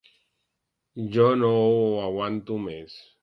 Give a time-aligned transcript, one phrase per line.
[1.17, 1.77] Ja no ho
[2.09, 2.97] aguanto més.